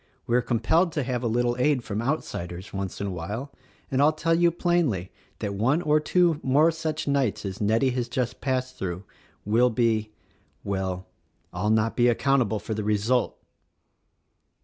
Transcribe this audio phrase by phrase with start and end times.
[0.25, 3.51] We are compelled to have a little aid from outsiders, once in a while;
[3.91, 8.09] and I'll tell you plainly that one or two more such nights as Nettie has
[8.09, 9.03] just passed through
[9.45, 10.09] will be—
[10.63, 11.05] well,—
[11.53, 13.37] I'll not be account able for the result!"